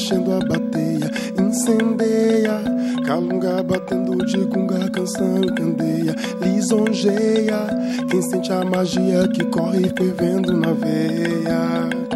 Mexendo 0.07 0.31
a 0.33 0.39
bateia. 0.39 1.11
Incendeia, 1.37 2.61
calunga 3.05 3.61
batendo 3.61 4.25
de 4.25 4.37
gunga, 4.45 4.89
canção 4.89 5.41
candeia. 5.55 6.15
Lisonjeia, 6.41 7.67
quem 8.09 8.21
sente 8.21 8.53
a 8.53 8.63
magia 8.63 9.27
que 9.27 9.43
corre 9.45 9.91
fervendo 9.97 10.55
na 10.55 10.71
veia. 10.71 12.06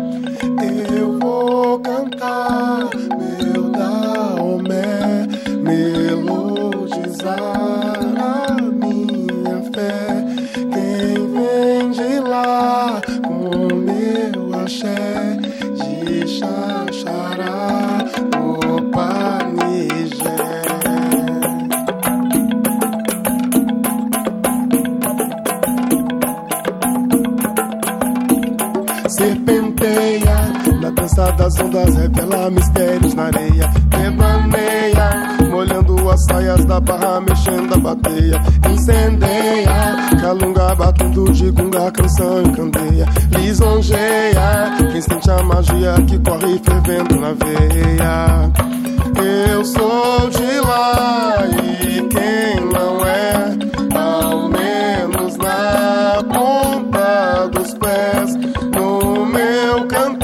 Das 31.41 31.59
ondas, 31.59 31.95
revela 31.95 32.51
mistérios 32.51 33.13
na 33.15 33.23
areia. 33.23 33.67
Devaneia, 33.87 35.09
molhando 35.49 36.09
as 36.11 36.23
saias 36.25 36.63
da 36.65 36.79
barra, 36.79 37.19
mexendo 37.21 37.73
a 37.73 37.77
bateia. 37.77 38.39
Incendeia, 38.69 40.19
calunga 40.21 40.75
batendo 40.75 41.31
de 41.31 41.49
gunga, 41.49 41.91
canção 41.91 42.43
e 42.43 42.51
candeia. 42.51 43.05
Lisonjeia, 43.31 44.77
quem 44.91 45.01
sente 45.01 45.31
a 45.31 45.41
magia 45.41 45.95
que 46.07 46.19
corre 46.19 46.61
fervendo 46.63 47.15
na 47.19 47.33
veia. 47.33 48.51
Eu 49.49 49.65
sou 49.65 50.29
de 50.29 50.59
lá 50.59 51.43
e 51.47 52.07
quem 52.07 52.65
não 52.71 53.03
é, 53.03 53.57
ao 53.97 54.47
menos 54.47 55.37
na 55.37 56.23
ponta 56.23 57.47
dos 57.47 57.73
pés, 57.73 58.35
no 58.75 59.25
meu 59.25 59.87
cantar, 59.87 60.20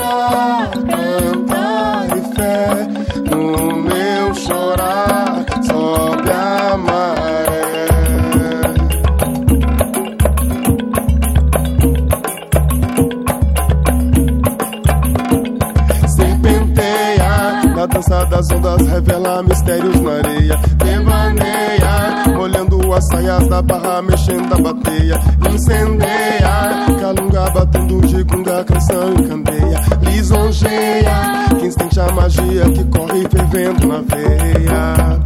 das 18.37 18.51
ondas, 18.51 18.87
revela 18.87 19.41
mistérios 19.41 19.99
na 19.99 20.11
areia. 20.11 20.55
Devaneia, 20.77 22.35
molhando 22.35 22.93
as 22.93 23.07
saias 23.07 23.47
da 23.47 23.61
barra, 23.63 24.01
mexendo 24.03 24.53
a 24.53 24.57
bateia. 24.61 25.19
Incendeia, 25.51 26.99
calunga 26.99 27.49
batendo 27.49 27.99
de 28.01 28.23
gunga, 28.23 28.63
canção 28.63 29.13
e 29.13 29.27
candeia. 29.27 29.81
Lisonjeia, 30.01 31.47
quem 31.59 31.71
sente 31.71 31.99
a 31.99 32.11
magia 32.11 32.69
que 32.71 32.83
corre 32.85 33.27
fervendo 33.27 33.87
na 33.87 34.01
veia. 34.01 35.17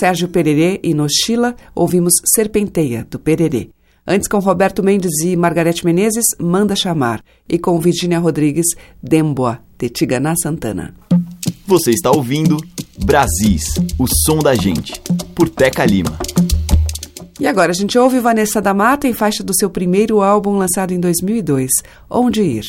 Sérgio 0.00 0.28
Pererê 0.28 0.80
e 0.82 0.94
Nochila, 0.94 1.54
ouvimos 1.74 2.14
Serpenteia, 2.34 3.06
do 3.10 3.18
Pererê. 3.18 3.68
Antes, 4.06 4.26
com 4.26 4.38
Roberto 4.38 4.82
Mendes 4.82 5.20
e 5.22 5.36
Margarete 5.36 5.84
Menezes, 5.84 6.24
Manda 6.40 6.74
Chamar. 6.74 7.22
E 7.46 7.58
com 7.58 7.78
Virginia 7.78 8.18
Rodrigues, 8.18 8.68
Demboa, 9.02 9.60
de 9.78 9.90
Tiganá 9.90 10.32
Santana. 10.42 10.94
Você 11.66 11.90
está 11.90 12.10
ouvindo 12.10 12.56
Brasis, 13.04 13.74
o 13.98 14.06
som 14.24 14.38
da 14.38 14.54
gente, 14.54 14.98
por 15.34 15.50
Teca 15.50 15.84
Lima. 15.84 16.18
E 17.38 17.46
agora 17.46 17.70
a 17.70 17.74
gente 17.74 17.98
ouve 17.98 18.20
Vanessa 18.20 18.58
da 18.62 18.72
Mata 18.72 19.06
em 19.06 19.12
faixa 19.12 19.44
do 19.44 19.54
seu 19.54 19.68
primeiro 19.68 20.22
álbum 20.22 20.56
lançado 20.56 20.94
em 20.94 20.98
2002, 20.98 21.70
Onde 22.08 22.40
Ir. 22.40 22.64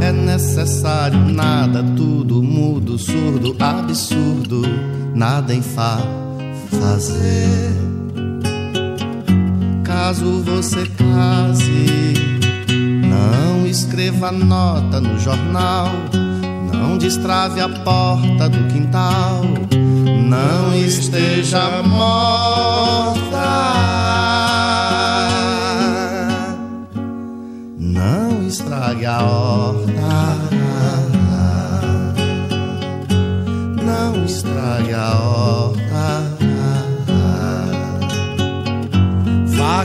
É 0.00 0.12
necessário 0.12 1.18
nada, 1.18 1.82
tudo 1.96 2.42
mudo, 2.42 2.96
surdo, 2.96 3.56
absurdo. 3.58 4.62
Nada 5.14 5.52
em 5.52 5.62
Fá 5.62 5.98
fazer. 6.70 7.72
Caso 9.82 10.42
você 10.42 10.86
case, 10.86 12.14
não 13.08 13.66
escreva 13.66 14.30
nota 14.30 15.00
no 15.00 15.18
jornal. 15.18 15.88
Não 16.72 16.96
destrave 16.96 17.60
a 17.60 17.68
porta 17.68 18.48
do 18.48 18.72
quintal. 18.72 19.42
Não 20.28 20.74
esteja 20.76 21.82
morta. 21.82 23.23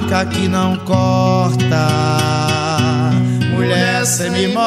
Faca 0.10 0.26
que 0.26 0.48
não 0.48 0.76
corta, 0.78 1.88
mulher 3.54 4.04
semi-morta, 4.08 4.64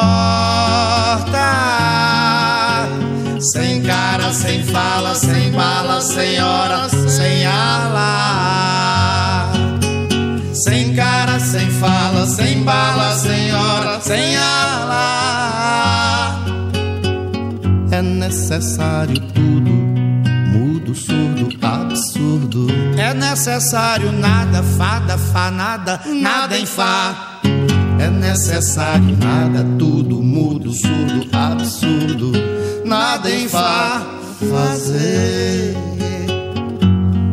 Sem 3.51 3.83
cara, 3.83 4.31
sem 4.31 4.63
fala, 4.63 5.13
sem 5.13 5.51
bala, 5.51 5.99
sem 5.99 6.41
hora, 6.41 6.87
sem 6.87 7.45
ala. 7.45 9.51
Sem 10.53 10.95
cara, 10.95 11.37
sem 11.41 11.69
fala, 11.71 12.25
sem 12.25 12.63
bala, 12.63 13.13
sem 13.13 13.53
hora, 13.53 13.99
sem 13.99 14.37
ala. 14.37 15.03
É 17.91 18.01
necessário 18.01 19.19
tudo, 19.33 19.71
mudo, 20.53 20.95
surdo, 20.95 21.49
absurdo. 21.93 22.67
É 22.97 23.13
necessário 23.13 24.11
nada, 24.11 24.63
fada, 24.63 25.15
fa, 25.17 25.51
nada, 25.51 26.01
nada 26.05 26.57
em 26.57 26.65
Fá. 26.65 27.39
É 27.99 28.09
necessário 28.09 29.15
nada, 29.17 29.63
tudo 29.77 30.21
mudo, 30.21 30.71
surdo, 30.73 31.27
absurdo. 31.31 32.31
Nada 32.83 33.29
em 33.29 33.47
Fá 33.47 34.01
fazer. 34.49 35.77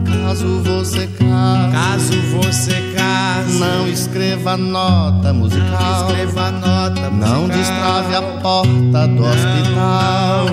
Caso 0.05 0.63
você 0.63 1.07
case, 1.09 1.73
Caso 1.73 2.13
você 2.37 2.93
case, 2.95 3.59
não 3.59 3.89
escreva 3.89 4.57
nota 4.57 5.33
musical. 5.33 6.07
escreva 6.07 6.51
nota 6.53 7.11
Não 7.11 7.47
musical. 7.47 7.59
destrave 7.59 8.15
a 8.15 8.23
porta 8.41 9.09
do 9.09 9.25
hospital. 9.25 10.47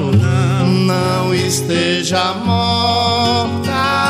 Não 0.88 1.34
esteja 1.34 2.34
morta. 2.34 4.07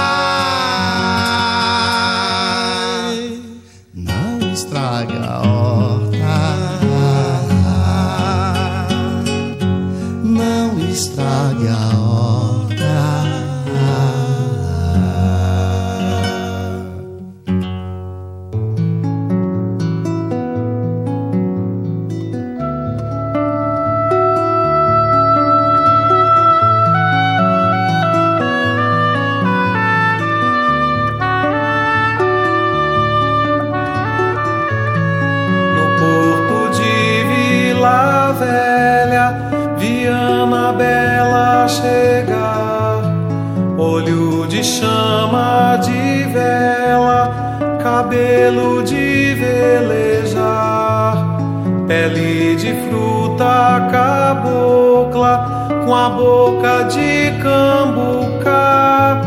velha, 38.40 39.34
Viana 39.78 40.74
Bela 40.74 41.68
chegar. 41.68 43.02
Olho 43.78 44.48
de 44.48 44.64
chama 44.64 45.78
de 45.84 46.24
vela, 46.32 47.78
cabelo 47.84 48.84
de 48.84 49.36
velejar, 49.36 51.16
pele 51.88 52.56
de 52.56 52.74
fruta 52.88 53.88
cabocla, 53.92 55.68
com 55.86 55.96
a 55.96 56.10
boca 56.10 56.84
de 56.86 57.32
cambucá, 57.42 59.22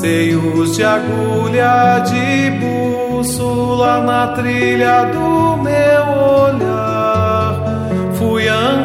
seios 0.00 0.76
de 0.76 0.84
agulha 0.84 1.98
de 2.00 2.50
bússola 2.60 4.00
na 4.00 4.28
trilha 4.28 5.04
do 5.06 5.56
meu 5.56 6.04
olhar. 6.44 6.71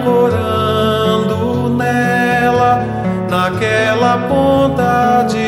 Fui 0.08 0.24
angorando 0.34 1.70
nela, 1.70 2.82
naquela 3.30 4.18
ponta 4.30 5.24
de 5.24 5.47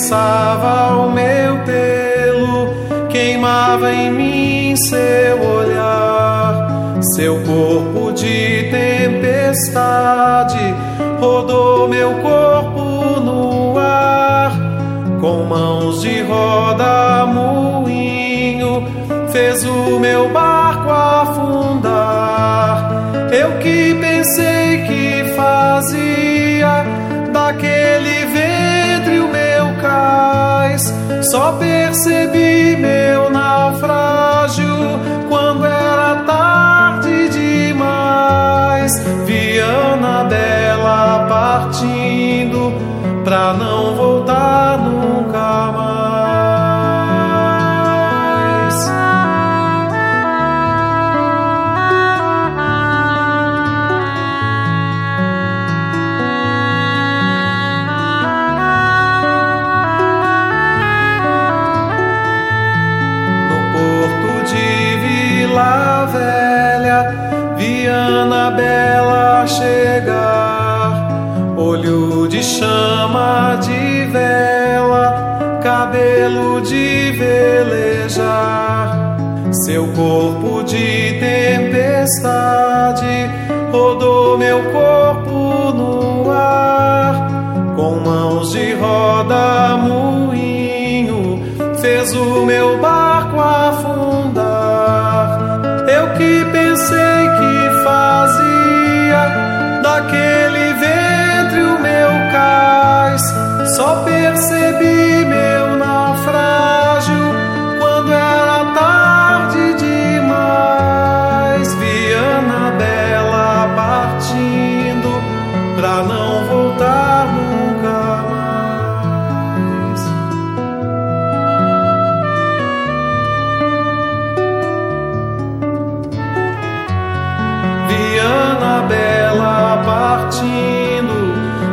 eriçava 0.00 0.96
o 0.96 1.10
meu 1.10 1.58
pelo, 1.64 2.70
queimava 3.08 3.92
em 3.92 4.10
mim 4.10 4.74
seu 4.76 5.38
olhar. 5.42 6.98
Seu 7.14 7.36
corpo 7.40 8.12
de 8.12 8.68
tempestade 8.70 10.58
rodou 11.20 11.86
meu 11.88 12.14
corpo 12.14 13.20
no 13.20 13.76
ar. 13.78 14.52
Com 15.20 15.44
mãos 15.44 16.00
de 16.00 16.22
roda 16.22 17.26
moinho, 17.26 18.86
fez 19.30 19.62
o 19.64 20.00
meu 20.00 20.30
barco 20.30 20.90
afundar. 20.90 21.90
Eu 23.32 23.58
que 23.58 23.94
pensei 23.94 24.82
que 24.86 25.24
fazia 25.36 25.99
só 31.30 31.52
percebi 31.52 32.76
meu 32.76 33.29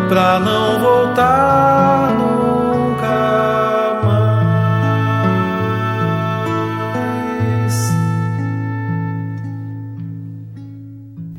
pra 0.07 0.39
não 0.39 0.79
voltar 0.79 2.15
nunca 2.17 3.07
mais. 4.05 4.47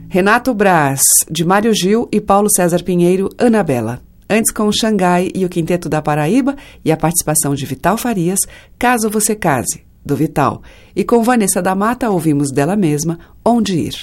Renato 0.09 0.53
Braz, 0.53 1.01
de 1.31 1.45
Mário 1.45 1.73
Gil 1.75 2.09
e 2.13 2.21
Paulo 2.21 2.49
César 2.55 2.83
Pinheiro, 2.83 3.31
Anabela. 3.39 4.03
Antes 4.31 4.53
com 4.53 4.65
o 4.65 4.73
Xangai 4.73 5.31
e 5.35 5.47
o 5.47 5.49
Quinteto 5.49 5.89
da 5.89 6.03
Paraíba 6.03 6.55
e 6.85 6.93
a 6.93 6.97
participação 6.97 7.55
de 7.55 7.65
Vital 7.65 7.97
Farias, 7.97 8.41
Caso 8.79 9.09
Você 9.09 9.35
Case, 9.35 9.81
do 10.05 10.15
Vital. 10.15 10.63
E 10.95 11.03
com 11.03 11.23
Vanessa 11.23 11.63
da 11.63 11.75
Mata 11.75 12.11
ouvimos 12.11 12.53
dela 12.53 12.77
mesma 12.77 13.19
Onde 13.43 13.79
Ir. 13.79 13.95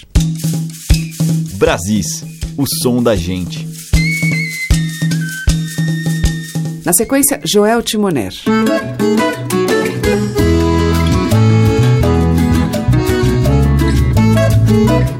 Brasis, 1.57 2.25
o 2.57 2.65
som 2.65 3.03
da 3.03 3.15
gente. 3.15 3.74
Na 6.85 6.93
sequência, 6.93 7.39
Joel 7.43 7.81
Timoner. 7.81 8.31
tudo 14.67 15.14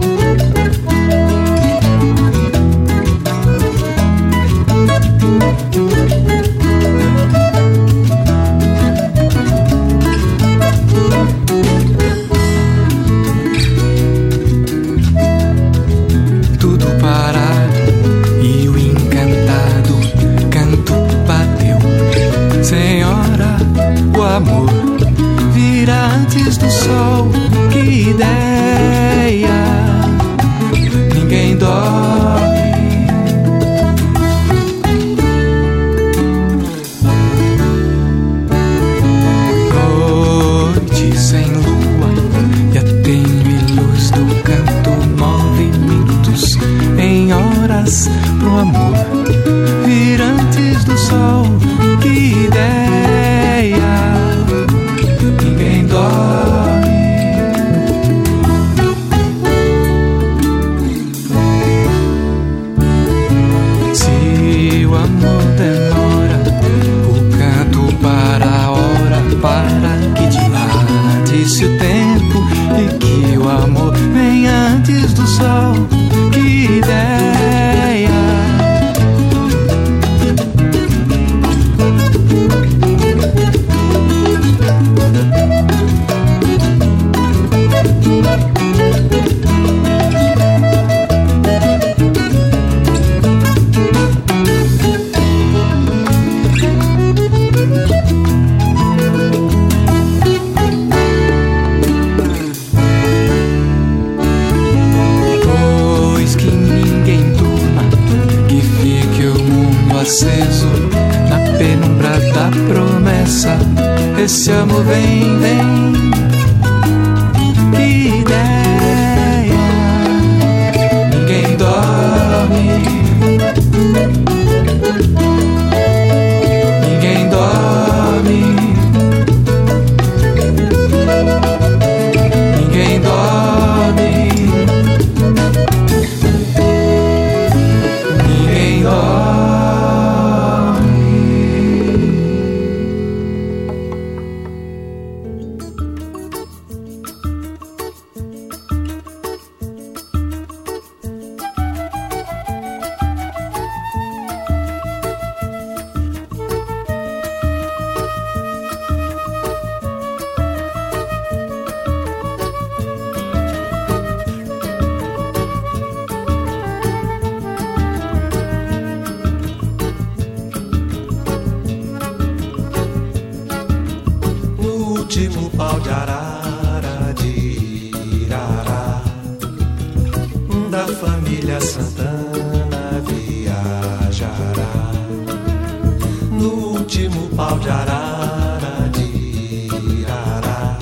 último 187.15 187.29
pau 187.35 187.57
de 187.59 187.69
arara 187.69 188.89
de 188.91 189.67
Irará 190.01 190.77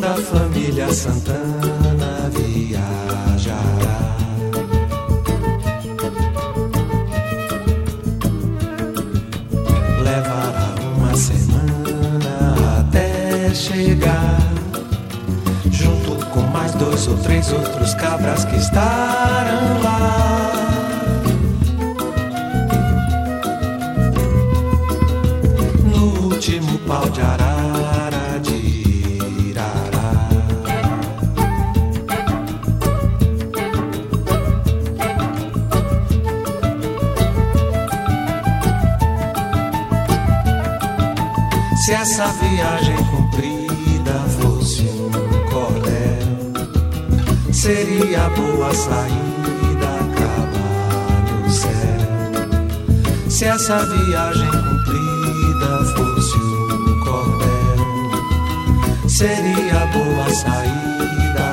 Da 0.00 0.14
família 0.14 0.92
Santana 0.92 2.30
viajará 2.30 3.98
levará 10.02 10.74
uma 10.96 11.14
semana 11.14 12.80
até 12.80 13.54
chegar. 13.54 14.38
Junto 15.70 16.26
com 16.26 16.40
mais 16.40 16.72
dois 16.74 17.06
ou 17.08 17.16
três 17.18 17.52
outros 17.52 17.94
cabras 17.94 18.44
que 18.44 18.56
estarão 18.56 19.82
lá. 19.82 20.67
Pau 26.88 27.06
de 27.10 27.20
arara 27.20 28.40
de 28.40 28.56
Irará. 29.46 30.10
Se 41.84 41.92
essa 41.92 42.26
viagem 42.28 42.96
comprida 43.10 44.14
fosse 44.40 44.82
um 44.82 45.10
cordel, 45.50 46.26
seria 47.52 48.30
boa 48.30 48.74
saída 48.74 49.88
acabar 50.04 51.42
no 51.44 51.50
céu. 51.50 52.00
Se 53.28 53.44
essa 53.44 53.84
viagem 53.84 54.50
comprida 54.50 55.84
fosse 55.94 56.36
um 56.38 56.47
seria 59.18 59.84
boa 59.86 60.30
saída 60.30 61.47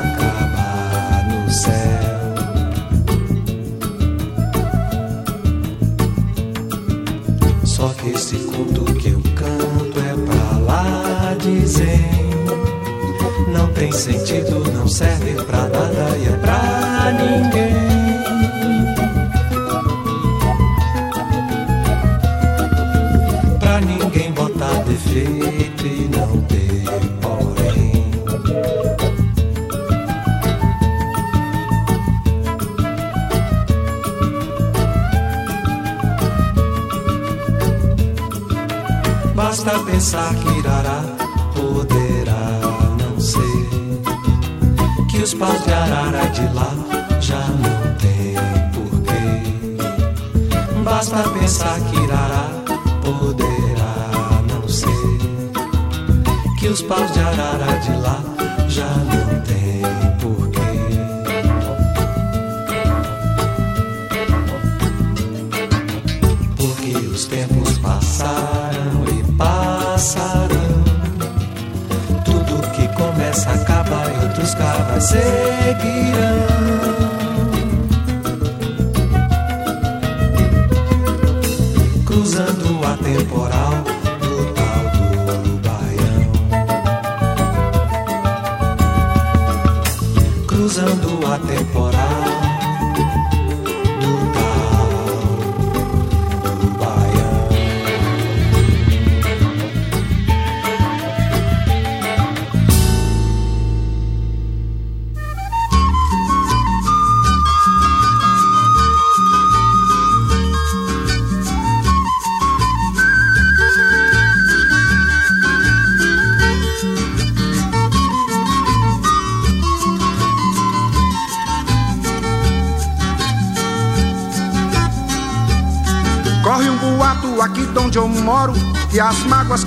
que 40.36 40.59
Irará 40.59 41.01
poderá 41.53 42.59
não 42.99 43.19
ser 43.19 43.67
Que 45.09 45.23
os 45.23 45.33
paus 45.33 45.63
de 45.63 45.73
arara 45.73 46.27
de 46.27 46.53
lá 46.53 46.71
já 47.19 47.39
não 47.39 47.95
tem 47.95 48.36
porquê. 48.73 49.83
Basta 50.83 51.23
pensar 51.29 51.79
que 51.79 51.99
Irará 52.03 52.49
poderá 53.03 54.41
não 54.49 54.67
ser 54.67 54.89
Que 56.59 56.67
os 56.67 56.81
paus 56.81 57.11
de 57.11 57.19
arara 57.19 57.79
de 57.79 57.91
lá 57.97 58.21
já 58.67 58.88
não 58.88 59.41
tem 59.41 59.64
Tudo 72.24 72.61
que 72.72 72.88
começa 72.89 73.51
acaba 73.51 74.11
e 74.11 74.24
outros 74.26 74.53
cabas 74.53 75.03
seguirão. 75.03 76.45
Cruzando 82.05 82.86
a 82.86 82.97
temporal 82.97 83.74
do 84.22 84.36
tal 84.53 84.84
do 85.41 85.51
Baião. 85.66 86.24
Cruzando 90.47 91.09
a 91.28 91.38
temporal 91.39 91.95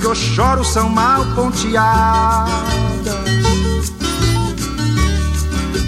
eu 0.09 0.15
choro 0.15 0.63
são 0.63 0.89
mal 0.89 1.23
ponteadas. 1.35 2.49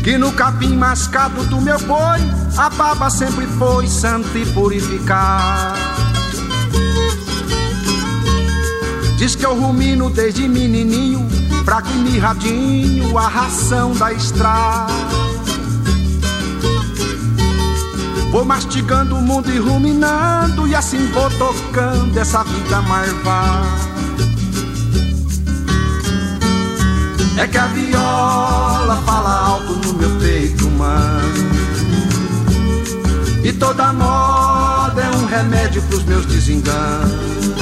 Que 0.03 0.15
no 0.15 0.31
capim 0.33 0.75
mascado 0.75 1.43
do 1.45 1.59
meu 1.59 1.79
boi 1.79 2.19
a 2.55 2.69
baba 2.69 3.09
sempre 3.09 3.47
foi 3.47 3.87
santa 3.87 4.37
e 4.37 4.45
purificada. 4.53 5.79
Diz 9.17 9.35
que 9.35 9.45
eu 9.45 9.59
rumino 9.59 10.09
desde 10.11 10.47
menininho, 10.47 11.27
fraco 11.65 11.89
e 11.89 11.97
mirradinho, 11.97 13.17
a 13.17 13.27
ração 13.27 13.93
da 13.93 14.13
estrada. 14.13 14.93
Vou 18.31 18.45
mastigando 18.45 19.15
o 19.15 19.21
mundo 19.21 19.51
e 19.51 19.57
ruminando, 19.57 20.67
e 20.67 20.75
assim 20.75 21.07
vou 21.07 21.29
tocando 21.31 22.17
essa 22.17 22.43
vida 22.43 22.81
marvada. 22.83 23.90
É 27.41 27.47
que 27.47 27.57
a 27.57 27.65
viola 27.65 29.01
fala 29.03 29.47
alto 29.47 29.73
no 29.73 29.93
meu 29.93 30.11
peito, 30.19 30.69
mano. 30.69 31.51
E 33.43 33.51
toda 33.51 33.91
moda 33.91 35.01
é 35.01 35.09
um 35.17 35.25
remédio 35.25 35.81
pros 35.81 36.03
meus 36.03 36.27
desenganos. 36.27 37.57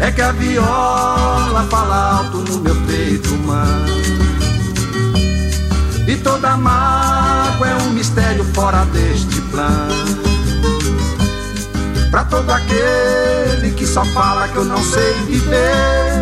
É 0.00 0.10
que 0.10 0.20
a 0.20 0.32
viola 0.32 1.68
fala 1.70 2.18
alto 2.18 2.38
no 2.38 2.58
meu 2.58 2.74
peito, 2.84 3.32
mano. 3.46 3.94
E 6.08 6.16
toda 6.16 6.56
mágoa 6.56 7.68
é 7.68 7.76
um 7.76 7.90
mistério 7.90 8.44
fora 8.54 8.84
deste 8.86 9.40
plano. 9.52 10.18
Pra 12.10 12.24
todo 12.24 12.50
aquele 12.50 13.70
que 13.76 13.86
só 13.86 14.04
fala 14.06 14.48
que 14.48 14.56
eu 14.56 14.64
não 14.64 14.82
sei 14.82 15.12
viver. 15.28 16.13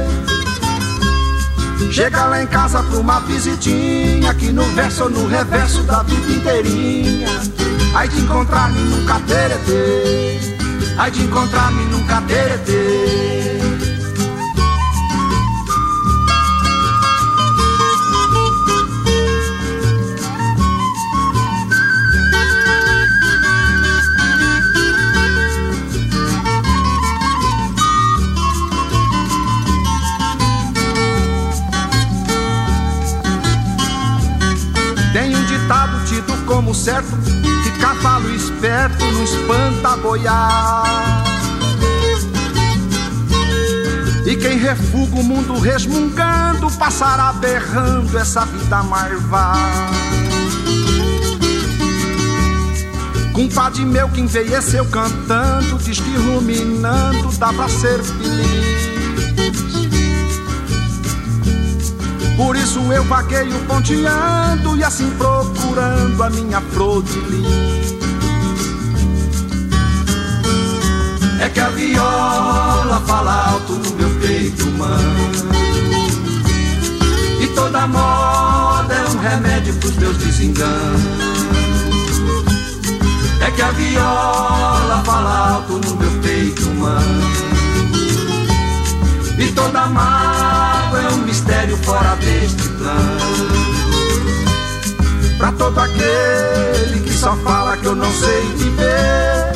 Chega 1.93 2.25
lá 2.25 2.43
em 2.43 2.47
casa 2.47 2.83
pra 2.83 2.99
uma 2.99 3.21
visitinha, 3.21 4.31
aqui 4.31 4.51
no 4.51 4.65
verso 4.73 5.05
ou 5.05 5.11
no 5.11 5.27
reverso 5.27 5.83
da 5.83 6.03
vida 6.03 6.33
inteirinha. 6.33 7.29
Aí 7.95 8.09
de 8.09 8.21
encontrar-me 8.21 8.81
num 8.81 9.05
cateretê, 9.05 10.41
aí 10.97 11.11
de 11.11 11.25
encontrar-me 11.25 11.85
num 11.85 12.03
cateretê. 12.07 13.52
Como 36.53 36.75
certo 36.75 37.17
Que 37.65 37.81
cavalo 37.81 38.35
esperto 38.35 39.05
não 39.07 39.25
espanta 39.25 39.97
boiar. 39.97 41.25
E 44.27 44.37
quem 44.37 44.59
refuga 44.59 45.17
o 45.17 45.25
mundo 45.25 45.59
resmungando 45.59 46.71
Passará 46.79 47.33
berrando 47.33 48.17
essa 48.17 48.45
vida 48.45 48.83
marvada 48.85 49.59
Compadre 53.33 53.85
meu 53.85 54.09
que 54.11 54.21
envelheceu 54.21 54.85
cantando 54.87 55.77
Diz 55.79 55.99
que 55.99 56.17
ruminando 56.17 57.33
dá 57.37 57.53
pra 57.53 57.69
ser 57.69 58.01
feliz 58.03 58.72
Por 62.37 62.57
isso 62.57 62.81
eu 62.93 63.05
vagueio 63.05 63.59
ponteando 63.67 64.77
e 64.77 64.85
assim 64.85 65.11
procurando 65.11 66.23
a 66.23 66.31
minha 66.31 66.61
flor 66.61 67.03
de. 67.03 67.23
É 71.43 71.49
que 71.49 71.61
a 71.61 71.69
viola 71.71 73.03
fala 73.07 73.51
alto 73.51 73.73
no 73.75 73.91
meu 73.97 74.11
peito, 74.21 74.67
mano. 74.73 75.33
E 77.41 77.47
toda 77.49 77.87
moda 77.87 78.95
é 78.95 79.11
um 79.11 79.19
remédio 79.19 79.75
pros 79.75 79.97
meus 79.97 80.17
desenganos. 80.19 81.03
É 83.41 83.51
que 83.51 83.63
a 83.63 83.71
viola 83.73 85.03
fala 85.05 85.55
alto 85.55 85.73
no 85.79 85.97
meu 85.97 86.23
peito, 86.23 86.67
mano. 86.71 87.23
E 89.39 89.51
toda 89.53 89.87
um 89.89 90.32
mistério 91.43 91.77
fora 91.79 92.17
deste 92.17 92.69
plano. 92.69 93.21
Pra 95.39 95.53
todo 95.53 95.79
aquele 95.79 97.01
que 97.01 97.13
só 97.13 97.35
fala 97.37 97.77
que 97.77 97.87
eu 97.87 97.97
não 97.97 98.11
sei 98.13 98.43
viver. 98.57 99.53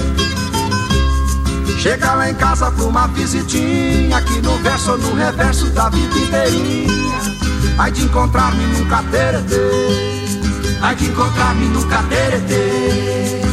Chega 1.78 2.14
lá 2.14 2.28
em 2.28 2.34
casa 2.34 2.70
pra 2.72 2.84
uma 2.84 3.06
visitinha, 3.08 4.16
aqui 4.16 4.40
no 4.40 4.56
verso 4.58 4.92
ou 4.92 4.98
no 4.98 5.14
reverso 5.14 5.66
da 5.70 5.88
vida 5.88 6.18
inteirinha. 6.18 7.20
Ai 7.78 7.92
de 7.92 8.04
encontrar-me 8.04 8.66
num 8.66 8.86
cateretê, 8.86 9.54
ai 10.80 10.96
de 10.96 11.04
encontrar-me 11.04 11.66
num 11.68 11.88
cateretê. 11.88 13.45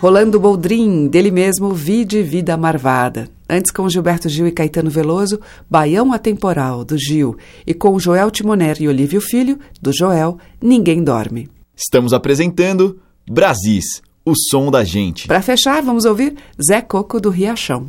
Rolando 0.00 0.40
Boldrin, 0.40 1.08
dele 1.08 1.30
mesmo, 1.30 1.74
Vide 1.74 2.22
Vida 2.22 2.56
Marvada. 2.56 3.28
Antes 3.46 3.70
com 3.70 3.86
Gilberto 3.86 4.30
Gil 4.30 4.46
e 4.46 4.50
Caetano 4.50 4.88
Veloso, 4.88 5.38
Baião 5.68 6.14
Atemporal, 6.14 6.86
do 6.86 6.96
Gil. 6.96 7.36
E 7.66 7.74
com 7.74 7.98
Joel 7.98 8.30
Timoner 8.30 8.80
e 8.80 8.88
Olívio 8.88 9.20
Filho, 9.20 9.58
do 9.78 9.92
Joel, 9.92 10.38
Ninguém 10.58 11.04
Dorme. 11.04 11.50
Estamos 11.76 12.14
apresentando 12.14 12.98
Brasis, 13.30 14.00
o 14.24 14.32
som 14.34 14.70
da 14.70 14.82
gente. 14.84 15.28
Para 15.28 15.42
fechar, 15.42 15.82
vamos 15.82 16.06
ouvir 16.06 16.34
Zé 16.66 16.80
Coco 16.80 17.20
do 17.20 17.28
Riachão. 17.28 17.88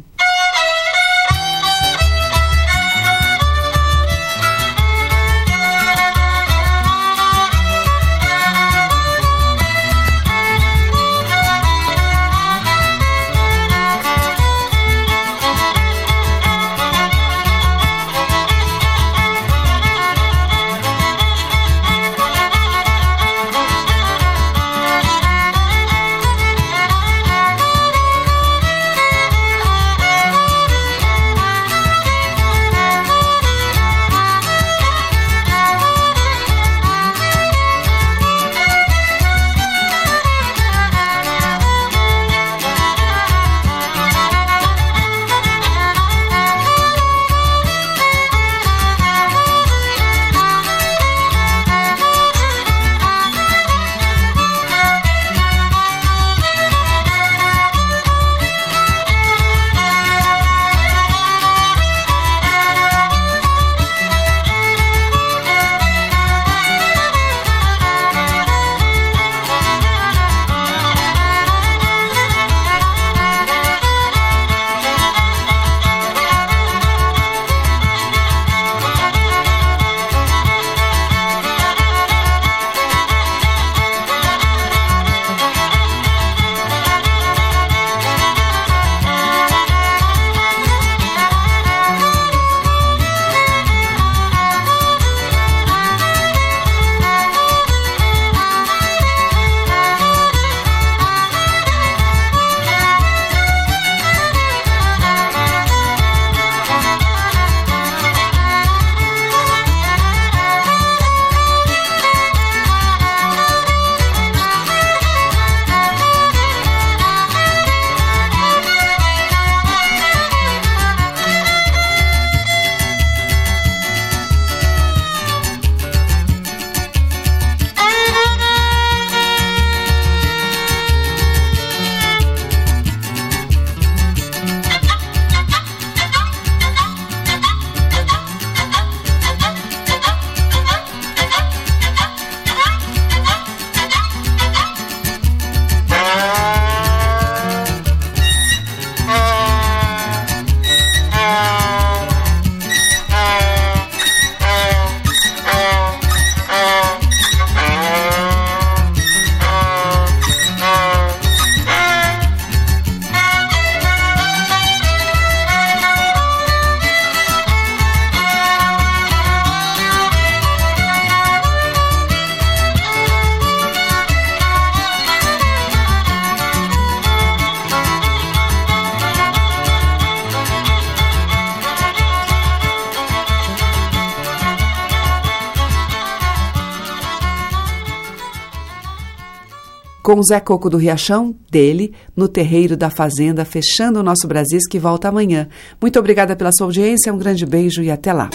Com 190.12 190.20
o 190.20 190.24
Zé 190.24 190.42
Coco 190.42 190.70
do 190.70 190.76
Riachão, 190.76 191.34
dele, 191.50 191.94
no 192.14 192.28
terreiro 192.28 192.76
da 192.76 192.90
Fazenda, 192.90 193.46
fechando 193.46 194.02
o 194.02 194.04
nosso 194.04 194.28
Brasis 194.28 194.68
que 194.68 194.78
volta 194.78 195.08
amanhã. 195.08 195.48
Muito 195.80 195.98
obrigada 195.98 196.36
pela 196.36 196.52
sua 196.52 196.68
audiência, 196.68 197.14
um 197.14 197.18
grande 197.18 197.46
beijo 197.46 197.82
e 197.82 197.90
até 197.90 198.12
lá. 198.12 198.30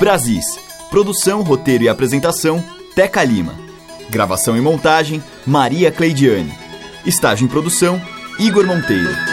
Brasis. 0.00 0.44
Produção, 0.90 1.42
roteiro 1.42 1.84
e 1.84 1.88
apresentação, 1.88 2.60
Teca 2.96 3.22
Lima. 3.22 3.54
Gravação 4.10 4.56
e 4.56 4.60
montagem, 4.60 5.22
Maria 5.46 5.92
Cleidiane. 5.92 6.52
Estágio 7.06 7.44
em 7.44 7.48
produção, 7.48 8.02
Igor 8.40 8.66
Monteiro. 8.66 9.29